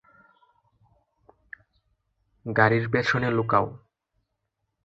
গাড়ির 2.45 2.85
পেছনে 2.89 3.27
লুকাও। 3.31 3.67